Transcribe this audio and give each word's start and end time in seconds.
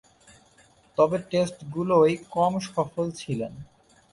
তবে, 0.97 1.17
টেস্টগুলোয় 1.29 2.13
কম 2.31 2.53
সফল 2.67 3.05
ছিলেন। 3.11 3.53